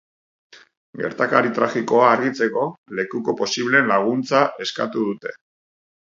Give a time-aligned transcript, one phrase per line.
[1.01, 2.63] Gertakari tragikoa argitzeko,
[2.99, 5.35] lekuko posibleen laguntza eskatu dute.